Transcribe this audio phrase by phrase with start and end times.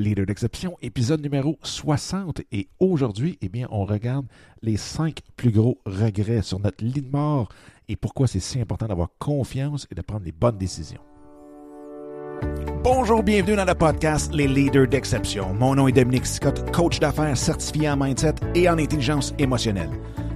[0.00, 2.40] Leader d'exception, épisode numéro 60.
[2.52, 4.26] Et aujourd'hui, eh bien, on regarde
[4.62, 7.50] les cinq plus gros regrets sur notre lit de mort
[7.88, 11.00] et pourquoi c'est si important d'avoir confiance et de prendre les bonnes décisions.
[12.82, 15.52] Bonjour, bienvenue dans le podcast Les Leaders d'exception.
[15.52, 19.90] Mon nom est Dominique Scott, coach d'affaires certifié en mindset et en intelligence émotionnelle.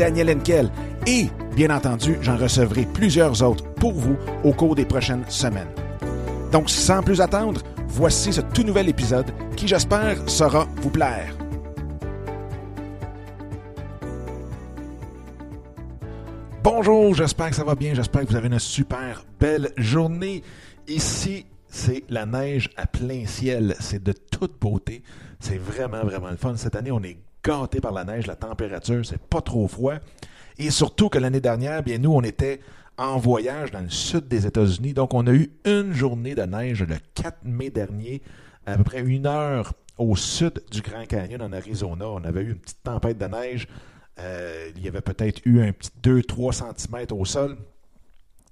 [0.00, 0.70] Daniel Henkel
[1.06, 5.68] et, bien entendu, j'en recevrai plusieurs autres pour vous au cours des prochaines semaines.
[6.50, 9.26] Donc, sans plus attendre, voici ce tout nouvel épisode
[9.56, 11.36] qui, j'espère, saura vous plaire.
[16.64, 20.42] Bonjour, j'espère que ça va bien, j'espère que vous avez une super belle journée.
[20.88, 25.02] Ici, c'est la neige à plein ciel, c'est de toute beauté,
[25.40, 26.56] c'est vraiment, vraiment le fun.
[26.56, 29.94] Cette année, on est gâté par la neige, la température, c'est pas trop froid.
[30.58, 32.60] Et surtout que l'année dernière, bien nous, on était
[32.98, 34.92] en voyage dans le sud des États-Unis.
[34.92, 38.22] Donc, on a eu une journée de neige le 4 mai dernier,
[38.66, 42.08] à peu près une heure au sud du Grand Canyon en Arizona.
[42.08, 43.68] On avait eu une petite tempête de neige.
[44.18, 47.56] Euh, il y avait peut-être eu un petit 2-3 cm au sol.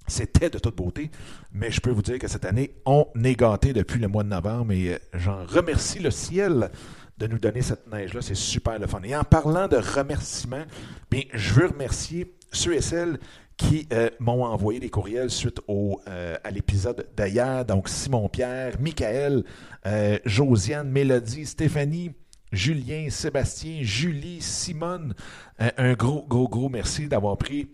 [0.07, 1.11] C'était de toute beauté,
[1.53, 4.29] mais je peux vous dire que cette année, on est gâté depuis le mois de
[4.29, 6.71] novembre et euh, j'en remercie le ciel
[7.19, 8.21] de nous donner cette neige-là.
[8.21, 9.01] C'est super le fun.
[9.03, 10.63] Et en parlant de remerciements,
[11.11, 13.19] bien, je veux remercier ceux et celles
[13.57, 17.65] qui euh, m'ont envoyé des courriels suite au, euh, à l'épisode d'hier.
[17.65, 19.43] Donc, Simon-Pierre, Michael,
[19.85, 22.13] euh, Josiane, Mélodie, Stéphanie,
[22.53, 25.13] Julien, Sébastien, Julie, Simone.
[25.59, 27.69] un gros, gros, gros merci d'avoir pris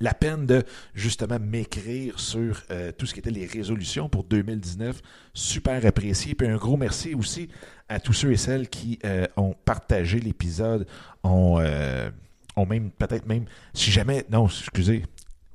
[0.00, 0.62] la peine de
[0.94, 2.62] justement m'écrire sur
[2.98, 5.00] tout ce qui était les résolutions pour 2019.
[5.32, 6.34] Super apprécié.
[6.34, 7.48] Puis un gros merci aussi
[7.88, 8.98] à tous ceux et celles qui
[9.36, 10.86] ont partagé l'épisode,
[11.22, 11.58] ont
[12.56, 15.04] ont même, peut-être même, si jamais, non, excusez,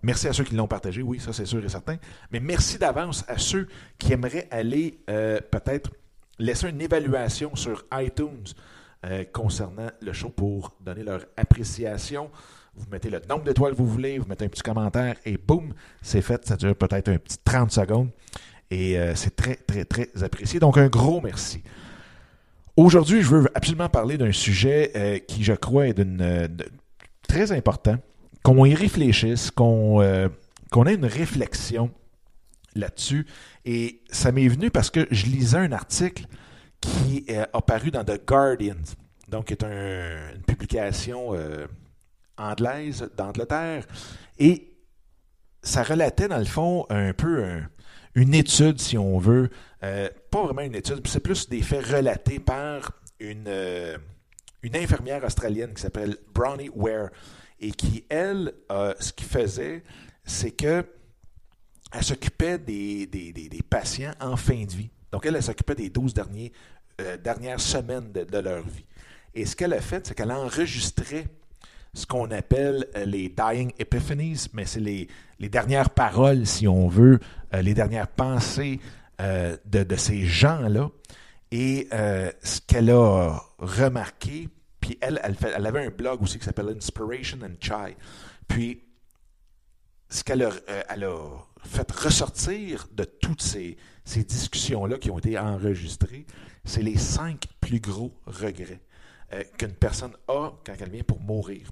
[0.04, 1.98] merci à ceux qui l'ont partagé, oui, ça c'est sûr et certain,
[2.32, 5.92] mais merci d'avance à ceux qui aimeraient aller euh, peut-être
[6.38, 8.46] laisser une évaluation sur iTunes
[9.06, 12.30] euh, concernant le show pour donner leur appréciation.
[12.76, 15.74] Vous mettez le nombre d'étoiles que vous voulez, vous mettez un petit commentaire et boum,
[16.02, 16.46] c'est fait.
[16.46, 18.10] Ça dure peut-être un petit 30 secondes.
[18.70, 20.60] Et euh, c'est très, très, très apprécié.
[20.60, 21.62] Donc, un gros merci.
[22.78, 26.48] Aujourd'hui, je veux absolument parler d'un sujet qui, je crois, est d'une
[27.28, 27.98] très important
[28.44, 30.28] qu'on y réfléchisse, qu'on euh,
[30.72, 31.92] qu'on ait une réflexion
[32.76, 33.26] là-dessus.
[33.66, 36.26] Et ça m'est venu parce que je lisais un article
[36.80, 38.76] qui est apparu dans The Guardian,
[39.28, 41.68] donc qui est une publication euh,
[42.42, 43.86] anglaise d'Angleterre.
[44.40, 44.74] Et
[45.64, 47.62] ça relatait, dans le fond, un peu
[48.16, 49.50] une étude, si on veut.
[49.84, 53.50] Euh, pas vraiment une étude, c'est plus des faits relatés par une,
[54.64, 57.10] une infirmière australienne qui s'appelle Brownie Ware
[57.60, 59.84] et qui, elle, euh, ce qu'il faisait,
[60.26, 60.86] c'est que
[61.94, 64.90] elle s'occupait des, des, patients en fin de vie.
[65.12, 66.54] Donc, elle, elle s'occupait des 12 derniers,
[67.02, 68.86] euh, dernières semaines de, leur vie.
[69.34, 71.28] Et ce qu'elle a fait, c'est qu'elle a enregistré
[71.94, 75.08] ce qu'on appelle euh, les dying epiphanies, mais c'est les,
[75.40, 77.20] les, dernières paroles, si on veut,
[77.54, 78.80] les dernières pensées
[79.20, 80.90] de, de, ces gens-là.
[81.52, 84.48] Et ce qu'elle a remarqué,
[84.80, 87.96] puis elle, elle, avait un blog aussi qui s'appelle Inspiration and Chai.
[88.48, 88.82] Puis,
[90.10, 91.18] ce qu'elle a, euh, elle a
[91.64, 96.26] fait ressortir de toutes ces, ces discussions-là qui ont été enregistrées,
[96.66, 98.82] c'est les cinq plus gros regrets
[99.34, 101.72] euh, qu'une personne a quand elle vient pour mourir.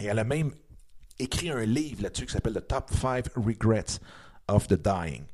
[0.00, 0.52] Et elle a même
[1.18, 4.00] écrit un livre là-dessus qui s'appelle The Top 5 Regrets
[4.48, 5.24] of the Dying.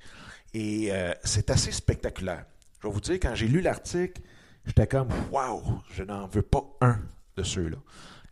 [0.55, 2.45] Et euh, c'est assez spectaculaire.
[2.81, 4.21] Je vais vous dire, quand j'ai lu l'article,
[4.67, 6.99] j'étais comme, waouh, je n'en veux pas un
[7.37, 7.79] de ceux-là.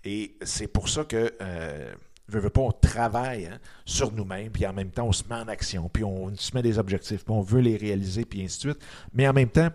[0.05, 1.93] Et c'est pour ça que, euh,
[2.29, 5.35] je veux pas, on travaille hein, sur nous-mêmes, puis en même temps, on se met
[5.35, 8.57] en action, puis on se met des objectifs, puis on veut les réaliser, puis ainsi
[8.59, 8.87] de suite.
[9.13, 9.69] Mais en même temps,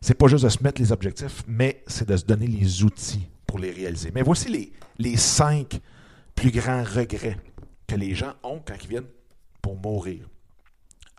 [0.00, 3.28] c'est pas juste de se mettre les objectifs, mais c'est de se donner les outils
[3.46, 4.10] pour les réaliser.
[4.14, 5.80] Mais voici les, les cinq
[6.38, 7.36] plus grands regrets
[7.88, 9.10] que les gens ont quand ils viennent
[9.60, 10.28] pour mourir.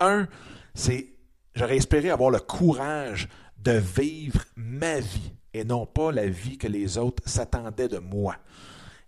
[0.00, 0.26] Un,
[0.74, 1.08] c'est
[1.54, 3.28] j'aurais espéré avoir le courage
[3.58, 8.36] de vivre ma vie et non pas la vie que les autres s'attendaient de moi.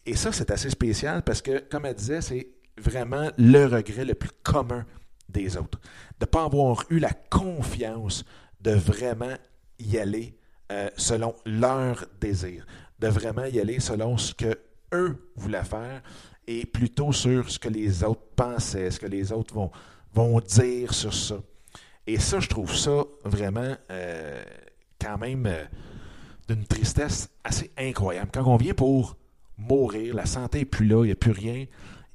[0.04, 4.14] Et ça, c'est assez spécial parce que, comme elle disait, c'est vraiment le regret le
[4.14, 4.84] plus commun
[5.30, 5.80] des autres.
[6.20, 8.26] De ne pas avoir eu la confiance
[8.60, 9.36] de vraiment
[9.78, 10.36] y aller
[10.72, 12.66] euh, selon leur désir,
[12.98, 14.58] de vraiment y aller selon ce que
[14.92, 16.02] eux voulaient faire
[16.46, 19.54] et plutôt sur ce que les autres pensaient, ce que les autres
[20.12, 21.36] vont, dire sur ça.
[22.06, 24.42] Et ça, je trouve ça vraiment euh,
[25.00, 25.64] quand même euh,
[26.48, 28.30] d'une tristesse assez incroyable.
[28.32, 29.16] Quand on vient pour
[29.56, 31.66] mourir, la santé n'est plus là, il n'y a plus rien,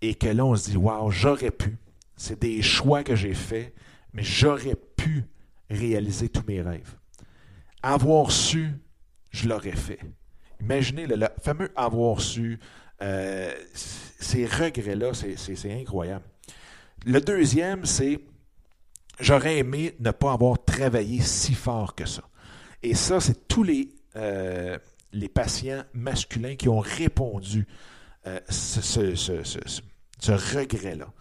[0.01, 1.77] et que là, on se dit, waouh, j'aurais pu.
[2.15, 3.73] C'est des choix que j'ai faits,
[4.13, 5.25] mais j'aurais pu
[5.69, 6.95] réaliser tous mes rêves.
[7.81, 8.71] Avoir su,
[9.29, 9.99] je l'aurais fait.
[10.61, 12.59] Imaginez le, fameux avoir su,
[13.01, 16.25] euh, ces regrets-là, c'est incroyable.
[17.05, 18.19] Le deuxième, c'est
[19.19, 22.23] j'aurais aimé ne pas avoir travaillé si fort que ça.
[22.83, 24.77] Et ça, c'est tous les, euh,
[25.33, 27.67] patients masculins qui ont répondu
[28.27, 31.11] euh, ce, ce, regret-là.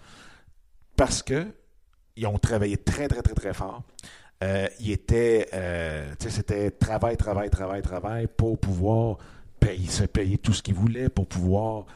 [0.96, 3.82] Parce qu'ils ont travaillé très, très, très, très fort.
[4.44, 9.18] Euh, ils étaient, euh, c'était travail, travail, travail, travail pour pouvoir
[9.58, 11.86] payer, se payer tout ce qu'ils voulaient, pour pouvoir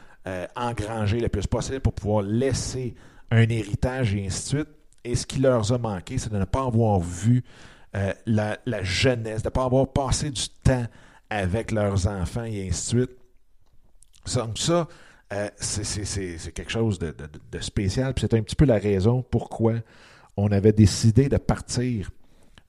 [0.55, 2.93] engranger le plus possible, pour pouvoir laisser
[3.31, 4.69] un héritage et ainsi de suite.
[5.03, 7.43] Et ce qui leur a manqué, c'est de ne pas avoir vu
[7.95, 10.85] euh, la, jeunesse, de ne pas avoir passé du temps
[11.29, 13.17] avec leurs enfants et ainsi de suite.
[14.35, 14.87] Donc ça,
[15.33, 17.13] euh, c'est quelque chose de,
[17.59, 18.13] spécial.
[18.13, 19.73] Puis c'est un petit peu la raison pourquoi
[20.37, 22.11] on avait décidé de partir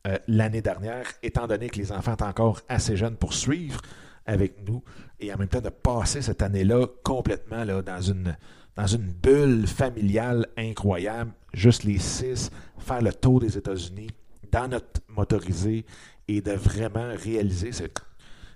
[0.07, 3.81] euh, l'année dernière, étant donné que les enfants étaient encore assez jeunes pour suivre
[4.27, 4.83] avec nous,
[5.21, 8.37] et en même temps de passer cette année-là complètement là, dans une
[8.77, 14.09] dans une bulle familiale incroyable, juste les six, faire le tour des États-Unis
[14.51, 15.85] dans notre motorisé
[16.29, 17.85] et de vraiment réaliser ce,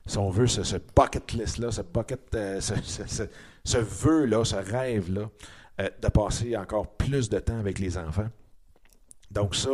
[0.07, 5.29] si on veut, ce, bucket list-là, ce bucket, euh, ce, vœu-là, ce rêve-là,
[5.81, 8.29] euh, de passer encore plus de temps avec les enfants.
[9.31, 9.69] Donc ça,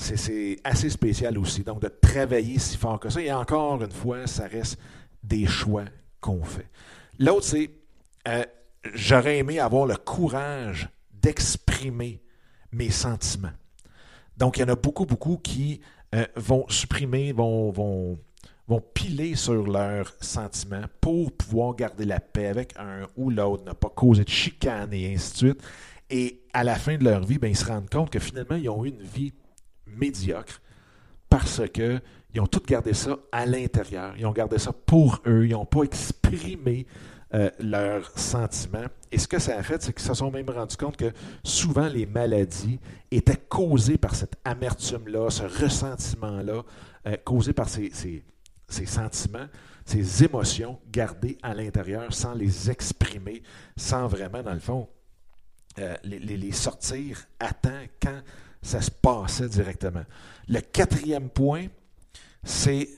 [0.00, 1.62] c'est assez spécial aussi.
[1.62, 3.20] Donc de travailler si fort que ça.
[3.20, 4.78] Et encore une fois, ça reste
[5.22, 5.84] des choix
[6.20, 6.68] qu'on fait.
[7.18, 7.70] L'autre, c'est
[8.94, 12.22] j'aurais aimé avoir le courage d'exprimer
[12.72, 13.52] mes sentiments.
[14.36, 15.80] Donc, il y en a beaucoup, beaucoup qui
[16.14, 18.18] euh, vont supprimer, vont, vont,
[18.68, 23.72] vont piler sur leurs sentiments pour pouvoir garder la paix avec un ou l'autre, ne
[23.72, 25.62] pas causer de chicane et ainsi de suite.
[26.08, 28.68] Et à la fin de leur vie, ben, ils se rendent compte que finalement, ils
[28.68, 29.32] ont eu une vie
[29.96, 30.60] médiocre
[31.28, 34.14] parce qu'ils ont tout gardé ça à l'intérieur.
[34.18, 35.46] Ils ont gardé ça pour eux.
[35.46, 36.86] Ils n'ont pas exprimé
[37.32, 38.86] euh, leurs sentiments.
[39.12, 41.12] Et ce que ça a fait, c'est qu'ils se sont même rendus compte que
[41.44, 42.80] souvent les maladies
[43.12, 46.64] étaient causées par cette amertume-là, ce ressentiment-là,
[47.06, 47.92] euh, causé par ces,
[48.68, 49.46] sentiments,
[49.84, 53.44] ces émotions gardées à l'intérieur sans les exprimer,
[53.76, 54.88] sans vraiment, dans le fond,
[55.78, 58.20] euh, les, les, sortir à temps quand
[58.62, 60.04] ça se passait directement.
[60.48, 61.66] Le quatrième point,
[62.42, 62.88] c'est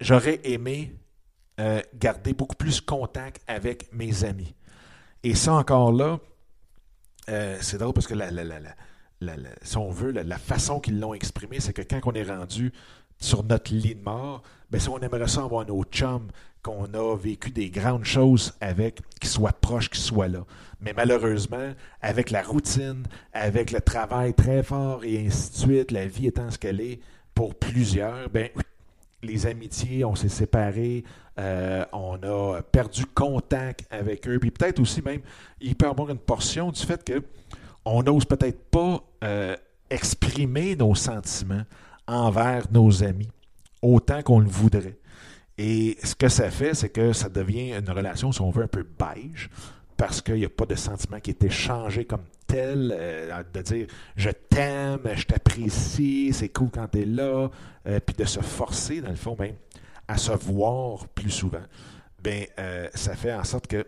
[0.00, 0.94] j'aurais aimé
[1.60, 4.54] euh, garder beaucoup plus contact avec mes amis.
[5.22, 6.20] Et ça encore là,
[7.28, 8.30] euh, c'est drôle parce que la,
[9.62, 12.72] si on veut, la, façon qu'ils l'ont exprimé, c'est que quand on est rendu
[13.18, 16.28] sur notre lit de mort, ben, si on aimerait ça avoir nos chums
[16.62, 20.44] qu'on a vécu des grandes choses avec, qui soient proches, qui soient là.
[20.80, 21.72] Mais malheureusement,
[22.02, 26.50] avec la routine, avec le travail très fort et ainsi de suite, la vie étant
[26.50, 27.00] ce qu'elle est
[27.34, 28.48] pour plusieurs, ben,
[29.22, 31.04] les amitiés, on s'est séparés,
[31.38, 35.20] euh, on a perdu contact avec eux, puis peut-être aussi même,
[35.60, 37.22] il peut y avoir une portion du fait que
[37.84, 39.56] on n'ose peut-être pas euh,
[39.88, 41.62] exprimer nos sentiments
[42.08, 43.28] envers nos amis
[43.82, 44.98] autant qu'on le voudrait.
[45.56, 48.68] Et ce que ça fait, c'est que ça devient une relation, si on veut, un
[48.68, 49.50] peu beige,
[49.96, 53.86] parce qu'il n'y a pas de sentiment qui est échangé comme tel, euh, de dire
[54.16, 57.50] je t'aime, je t'apprécie, c'est cool quand tu es là,
[57.86, 59.54] euh, puis de se forcer, dans le fond, ben,
[60.06, 61.62] à se voir plus souvent,
[62.22, 63.86] ben, euh, ça fait en sorte que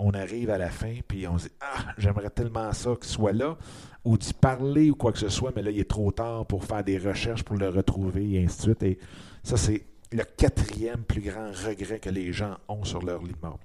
[0.00, 3.32] on arrive à la fin, puis on se dit Ah, j'aimerais tellement ça qu'il soit
[3.32, 3.56] là,
[4.04, 6.64] ou d'y parler ou quoi que ce soit, mais là, il est trop tard pour
[6.64, 8.82] faire des recherches pour le retrouver, et ainsi de suite.
[8.82, 8.98] Et
[9.42, 13.46] ça, c'est le quatrième plus grand regret que les gens ont sur leur lit de
[13.46, 13.60] mort.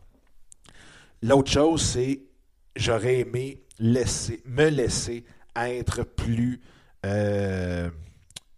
[1.24, 2.22] L'autre chose, c'est
[2.75, 5.25] j'aurais aimé laisser, me laisser
[5.56, 6.62] être plus
[7.06, 7.89] euh,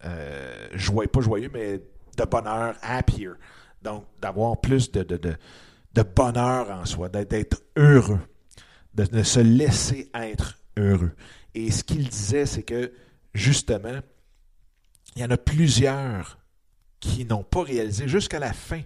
[0.03, 1.77] euh, joyeux, pas joyeux, mais
[2.17, 3.29] de bonheur, happier.
[3.81, 5.37] Donc, d'avoir plus de,
[6.03, 8.19] bonheur en soi, d'être heureux,
[8.93, 11.11] de, se laisser être heureux.
[11.53, 12.91] Et ce qu'il disait, c'est que,
[13.33, 13.99] justement,
[15.15, 16.37] il y en a plusieurs
[16.99, 18.81] qui n'ont pas réalisé jusqu'à la fin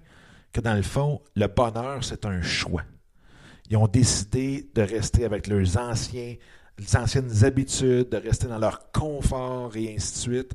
[0.53, 2.84] que, dans le fond, le bonheur, c'est un choix.
[3.70, 6.36] Ils ont décidé de rester avec leurs anciens,
[6.96, 10.53] anciennes habitudes, de rester dans leur confort et ainsi de suite.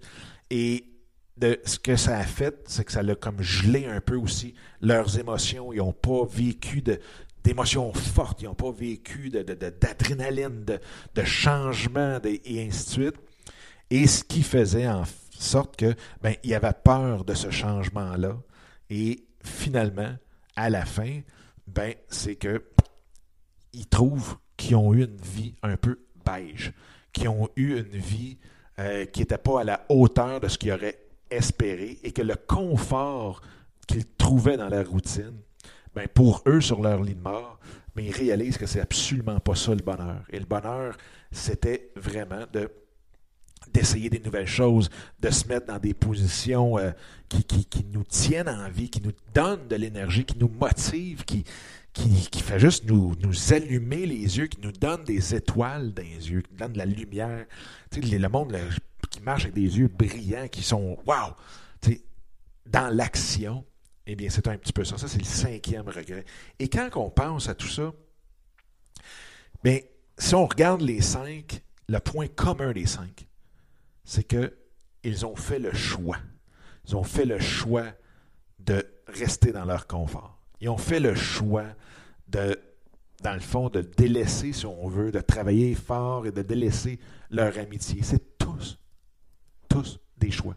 [0.50, 0.95] Et
[1.36, 4.54] de ce que ça a fait, c'est que ça l'a comme gelé un peu aussi
[4.80, 5.72] leurs émotions.
[5.72, 6.82] Ils n'ont pas vécu
[7.44, 10.80] d'émotions fortes, ils n'ont pas vécu de, d'adrénaline, de,
[11.14, 13.16] de, changement et ainsi de suite.
[13.90, 15.04] Et ce qui faisait en
[15.38, 18.36] sorte que ben, il avait peur de ce changement-là.
[18.90, 20.14] Et finalement,
[20.56, 21.20] à la fin,
[21.66, 22.64] ben, c'est que
[23.72, 26.72] ils trouvent qu'ils ont eu une vie un peu beige,
[27.12, 28.38] qui ont eu une vie
[28.78, 30.98] euh, qui n'était pas à la hauteur de ce qu'ils auraient
[31.30, 33.40] espéré et que le confort
[33.86, 35.34] qu'ils trouvaient dans leur routine,
[35.94, 37.58] ben pour eux, sur leur lit de mort,
[37.94, 40.22] mais ben, ils réalisent que c'est absolument pas ça le bonheur.
[40.30, 40.96] Et le bonheur,
[41.30, 42.70] c'était vraiment de
[43.72, 44.90] d'essayer des nouvelles choses,
[45.20, 46.92] de se mettre dans des positions euh,
[47.28, 51.44] qui, qui, nous tiennent en vie, qui nous donnent de l'énergie, qui nous motivent, qui,
[51.92, 56.02] qui, qui, fait juste nous, nous allumer les yeux, qui nous donne des étoiles dans
[56.02, 57.46] les yeux, qui nous donne de la lumière.
[57.90, 58.56] Tu sais, le monde
[59.16, 61.34] qui marche avec des yeux brillants, qui sont wow!
[62.66, 63.64] Dans l'action,
[64.08, 64.98] eh bien, c'est un petit peu ça.
[64.98, 66.24] Ça, c'est le cinquième regret.
[66.58, 67.92] Et quand on pense à tout ça,
[69.62, 69.78] bien,
[70.18, 73.28] si on regarde les cinq, le point commun des cinq,
[74.04, 76.18] c'est qu'ils ont fait le choix.
[76.88, 77.86] Ils ont fait le choix
[78.58, 80.36] de rester dans leur confort.
[80.60, 81.66] Ils ont fait le choix
[82.26, 82.58] de,
[83.22, 86.98] dans le fond, de délaisser, si on veut, de travailler fort et de délaisser
[87.30, 88.02] leur amitié.
[88.02, 88.35] C'est
[90.18, 90.56] des choix.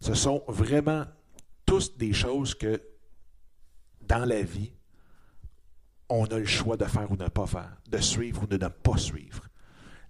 [0.00, 1.04] Ce sont vraiment
[1.64, 2.80] tous des choses que,
[4.02, 4.72] dans la vie,
[6.08, 8.56] on a le choix de faire ou de ne pas faire, de suivre ou de
[8.56, 9.42] ne pas suivre.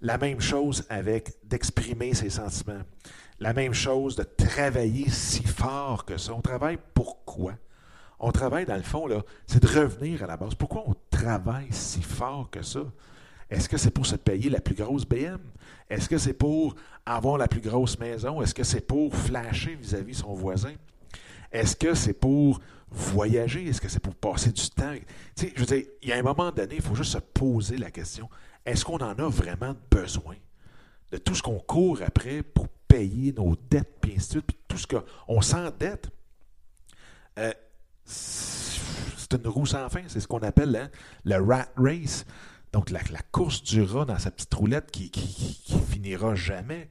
[0.03, 2.83] La même chose avec d'exprimer ses sentiments.
[3.39, 6.35] La même chose de travailler si fort que ça.
[6.35, 7.55] On travaille pourquoi?
[8.19, 9.09] On travaille dans le fond,
[9.47, 10.55] c'est de revenir à la base.
[10.55, 12.81] Pourquoi on travaille si fort que ça?
[13.51, 15.39] Est-ce que c'est pour se payer la plus grosse BM?
[15.89, 16.75] Est-ce que c'est pour
[17.05, 18.43] avoir la plus grosse maison?
[18.43, 20.75] Est-ce que c'est pour flasher vis-à-vis -vis son voisin?
[21.53, 22.61] Est-ce que c'est pour
[22.91, 23.69] voyager?
[23.69, 24.95] Est-ce que c'est pour passer du temps?
[25.37, 27.19] Tu sais, je veux dire, il y a un moment donné, il faut juste se
[27.19, 28.29] poser la question
[28.67, 30.35] est-ce qu'on en a vraiment besoin
[31.13, 34.59] de tout ce qu'on court après pour payer nos dettes, puis ainsi de suite, puis
[34.67, 36.11] tout ce qu'on s'endette?
[37.39, 37.53] Euh,
[38.05, 40.91] c'est une roue sans fin, c'est ce qu'on appelle hein,
[41.25, 42.27] le rat race.
[42.77, 43.01] Donc, la,
[43.33, 45.11] course du dans sa petite roulette qui,
[45.91, 46.91] finira jamais.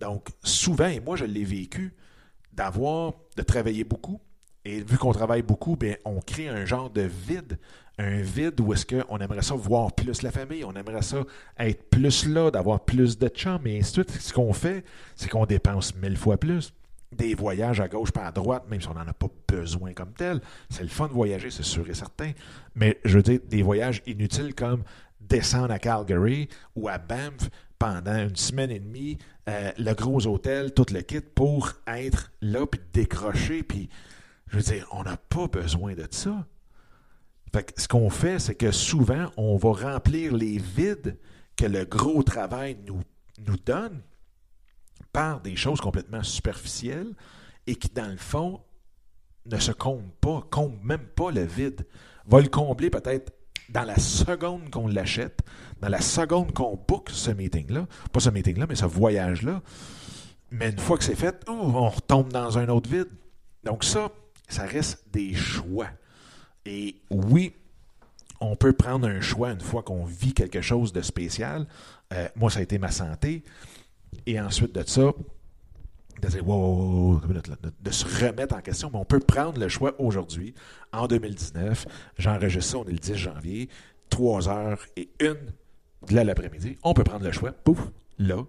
[0.00, 1.94] Donc, souvent, et moi je l'ai vécu,
[2.52, 4.20] d'avoir, de travailler beaucoup.
[4.66, 7.58] Et vu qu'on travaille beaucoup, bien, on crée un genre de vide.
[7.96, 11.24] Un vide où est-ce qu'on aimerait ça voir plus la famille, on aimerait ça
[11.58, 14.02] être plus là, d'avoir plus de chums, et ainsi.
[14.20, 14.84] Ce qu'on fait,
[15.16, 16.74] c'est qu'on dépense mille fois plus.
[17.10, 20.12] Des voyages à gauche pas à droite, même si on n'en a pas besoin comme
[20.12, 20.40] tel.
[20.68, 22.32] C'est le fun de voyager, c'est sûr et certain.
[22.74, 24.82] Mais je veux dire, des voyages inutiles comme
[25.20, 27.48] descendre à Calgary ou à Banff
[27.78, 32.66] pendant une semaine et demie, euh, le gros hôtel, tout le kit pour être là,
[32.66, 33.88] puis décrocher, puis
[34.48, 36.46] je veux dire, on n'a pas besoin de ça.
[37.52, 41.16] Fait ce qu'on fait, c'est que souvent, on va remplir les vides
[41.56, 43.00] que le gros travail nous,
[43.46, 44.02] nous donne
[45.12, 47.14] par des choses complètement superficielles
[47.66, 48.60] et qui, dans le fond,
[49.46, 51.86] ne se comblent pas, comblent même pas le vide.
[52.26, 53.32] Va le combler peut-être
[53.68, 55.40] dans la seconde qu'on l'achète,
[55.80, 59.62] dans la seconde qu'on book ce meeting-là, pas ce meeting-là, mais ce voyage-là,
[60.50, 63.08] mais une fois que c'est fait, on retombe dans un autre vide.
[63.64, 64.10] Donc ça,
[64.48, 65.88] ça reste des choix.
[66.64, 67.54] Et oui,
[68.40, 71.66] on peut prendre un choix une fois qu'on vit quelque chose de spécial.
[72.12, 73.44] Euh, moi, ça a été ma santé.
[74.26, 75.12] Et ensuite de ça,
[76.20, 77.20] de dire, wow,
[77.80, 80.54] de, se remettre en question, mais on peut prendre le choix aujourd'hui,
[80.92, 81.86] en 2019.
[82.18, 83.68] J'enregistre ça, on est le 10 janvier,
[84.10, 85.52] 3 heures et une
[86.08, 86.76] de l'après-midi.
[86.82, 87.78] On peut prendre le choix, pouf,
[88.18, 88.44] là,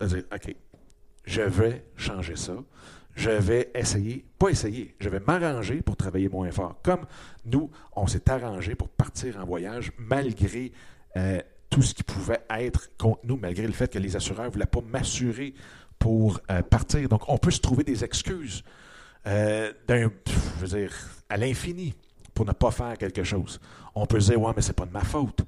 [0.00, 0.54] de dire, OK,
[1.24, 2.54] je vais changer ça.
[3.14, 6.76] Je vais essayer, pas essayer, je vais m'arranger pour travailler moins fort.
[6.84, 7.04] Comme
[7.44, 10.70] nous, on s'est arrangé pour partir en voyage malgré
[11.16, 11.40] euh,
[11.78, 14.66] tout ce qui pouvait être contre nous, malgré le fait que les assureurs ne voulaient
[14.66, 15.54] pas m'assurer
[15.96, 17.08] pour euh, partir.
[17.08, 18.64] Donc, on peut se trouver des excuses
[19.28, 20.92] euh, d'un, je veux dire,
[21.28, 21.94] à l'infini
[22.34, 23.60] pour ne pas faire quelque chose.
[23.94, 25.42] On peut se dire, ouais, mais c'est pas de ma faute.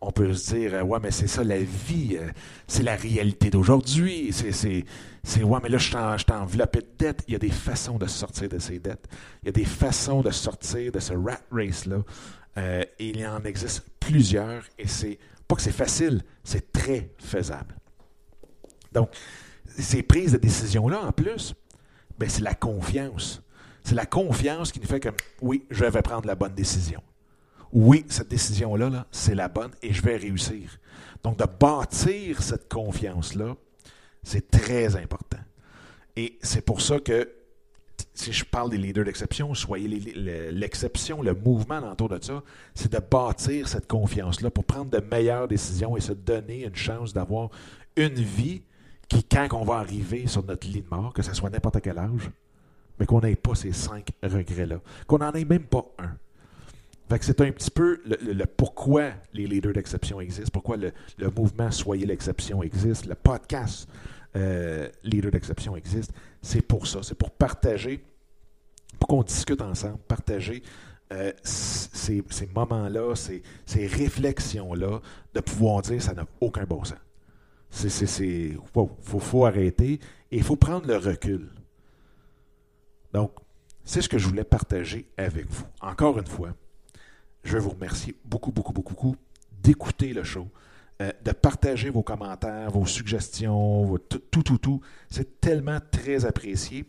[0.00, 2.18] On peut se dire, euh, ouais, mais c'est ça la vie,
[2.66, 4.32] c'est la réalité d'aujourd'hui.
[4.32, 7.22] C'est, c'est, ouais, mais là, je suis enveloppé de dettes.
[7.28, 9.06] Il y a des façons de sortir de ces dettes.
[9.44, 12.02] Il y a des façons de sortir de ce rat race-là.
[12.56, 14.64] et il y en existe plusieurs.
[14.80, 17.76] Et c'est pas que c'est facile, c'est très faisable.
[18.92, 19.10] Donc,
[19.66, 21.54] ces prises de décision-là, en plus,
[22.18, 23.42] ben, c'est la confiance.
[23.84, 25.10] C'est la confiance qui nous fait que,
[25.42, 27.02] oui, je vais prendre la bonne décision.
[27.72, 30.78] Oui, cette décision-là, -là, c'est la bonne et je vais réussir.
[31.22, 33.56] Donc, de bâtir cette confiance-là,
[34.22, 35.38] c'est très important.
[36.16, 37.35] Et c'est pour ça que
[38.16, 39.88] si je parle des leaders d'exception, soyez
[40.50, 42.42] l'exception, le mouvement autour de ça,
[42.74, 47.12] c'est de bâtir cette confiance-là pour prendre de meilleures décisions et se donner une chance
[47.12, 47.50] d'avoir
[47.96, 48.62] une vie
[49.08, 51.98] qui, quand on va arriver sur notre lit de mort, que ce soit n'importe quel
[51.98, 52.30] âge,
[52.98, 56.16] mais qu'on n'ait pas ces cinq regrets-là, qu'on n'en ait même pas un.
[57.08, 60.92] Fait que c'est un petit peu le, pourquoi les leaders d'exception existent, pourquoi le,
[61.36, 63.88] mouvement Soyez l'exception existe, le podcast
[64.36, 66.12] euh, Leader d'exception existe.
[66.42, 68.04] C'est pour ça, c'est pour partager,
[68.98, 70.62] pour qu'on discute ensemble, partager
[71.12, 72.22] euh, ces,
[72.54, 73.42] moments-là, ces,
[73.86, 75.00] réflexions-là,
[75.34, 76.98] de pouvoir dire ça n'a aucun bon sens.
[77.70, 80.00] C'est, wow, faut, faut arrêter
[80.30, 81.50] et il faut prendre le recul.
[83.12, 83.32] Donc,
[83.84, 85.64] c'est ce que je voulais partager avec vous.
[85.80, 86.54] Encore une fois,
[87.44, 89.16] je veux vous remercier beaucoup, beaucoup, beaucoup, beaucoup
[89.62, 90.48] d'écouter le show,
[91.02, 94.80] euh, de partager vos commentaires, vos suggestions, tout, tout, tout.
[95.10, 96.84] C'est tellement très apprécié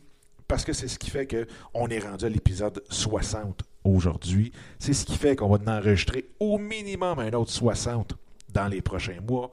[0.48, 4.52] parce que c'est ce qui fait qu'on est rendu à l'épisode 60 aujourd'hui.
[4.80, 8.16] C'est ce qui fait qu'on va en enregistrer au minimum un autre 60
[8.54, 9.52] dans les prochains mois.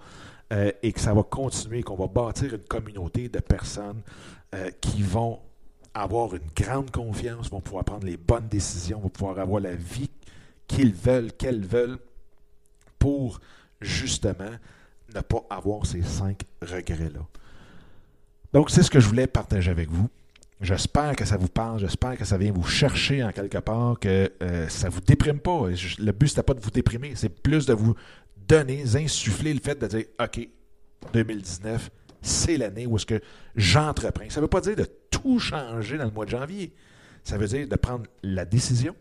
[0.52, 4.02] Euh, et que ça va continuer, qu'on va bâtir une communauté de personnes
[4.54, 5.40] euh, qui vont
[5.94, 10.10] avoir une grande confiance, vont pouvoir prendre les bonnes décisions, vont pouvoir avoir la vie
[10.66, 11.98] qu'ils veulent, qu'elles veulent,
[12.98, 13.40] pour
[13.84, 14.50] justement
[15.14, 17.26] ne pas avoir ces cinq regrets-là.
[18.52, 20.08] Donc, c'est ce que je voulais partager avec vous.
[20.60, 24.32] J'espère que ça vous parle, j'espère que ça vient vous chercher en quelque part, que
[24.42, 25.68] euh, ça ne vous déprime pas.
[25.98, 27.94] Le but, ce pas de vous déprimer, c'est plus de vous
[28.48, 30.48] donner, insuffler le fait de dire OK,
[31.12, 31.90] 2019,
[32.22, 33.20] c'est l'année où est-ce que
[33.56, 34.30] j'entreprends.
[34.30, 36.72] Ça ne veut pas dire de tout changer dans le mois de janvier.
[37.24, 38.94] Ça veut dire de prendre la décision,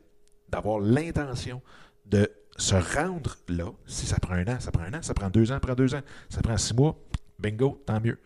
[0.50, 1.62] d'avoir l'intention
[2.06, 3.72] de se rendre là.
[3.86, 5.02] Si ça prend un an, ça prend un an.
[5.02, 6.02] Ça prend deux ans, ça prend deux ans.
[6.30, 6.98] Ça prend six mois,
[7.40, 8.20] bingo, tant mieux.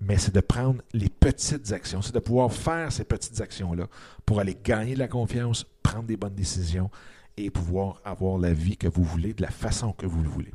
[0.00, 2.02] Mais c'est de prendre les petites actions.
[2.02, 3.86] C'est de pouvoir faire ces petites actions-là
[4.24, 6.90] pour aller gagner de la confiance, prendre des bonnes décisions
[7.36, 10.52] et pouvoir avoir la vie que vous voulez de la façon que vous le voulez.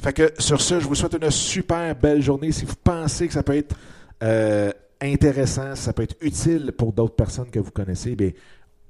[0.00, 2.52] Fait que sur ce, je vous souhaite une super belle journée.
[2.52, 3.76] Si vous pensez que ça peut être
[4.22, 8.30] euh, intéressant, ça peut être utile pour d'autres personnes que vous connaissez, bien,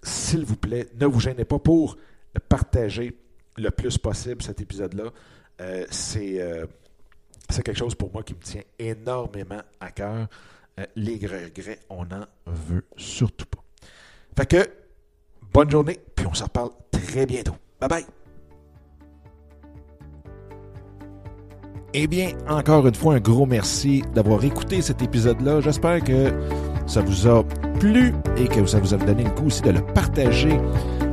[0.03, 1.97] s'il vous plaît, ne vous gênez pas pour
[2.49, 3.17] partager
[3.59, 5.05] le plus possible cet épisode-là.
[5.61, 5.85] Euh,
[6.17, 6.67] euh,
[7.51, 10.29] c'est quelque chose pour moi qui me tient énormément à cœur.
[10.95, 13.65] les regrets, on n'en veut surtout pas.
[14.37, 14.71] Fait que,
[15.53, 17.57] bonne journée, puis on se reparle très bientôt.
[17.81, 18.07] Bye bye!
[21.95, 25.63] Eh bien, encore une fois, un gros merci d'avoir écouté cet épisode-là.
[25.63, 26.31] J'espère que
[26.87, 27.43] ça vous a
[27.81, 30.61] plu et que ça vous a donné le coup aussi de le partager